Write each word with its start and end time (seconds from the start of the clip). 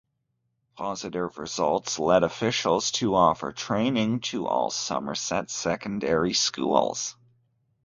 Positive 0.77 1.37
results 1.37 1.99
led 1.99 2.23
officials 2.23 2.89
to 2.93 3.13
offer 3.13 3.51
training 3.51 4.21
to 4.21 4.47
all 4.47 4.71
Somerset 4.71 5.51
secondary 5.51 6.33
schools. 6.33 7.15